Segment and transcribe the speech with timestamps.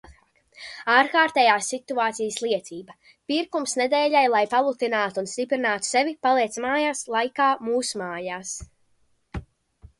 [0.93, 2.95] Ārkārtējās situācijas liecība.
[3.33, 8.55] Pirkums nedēļai, lai palutinātu un stiprinātu sevi paliec mājās laikā mūsmājās.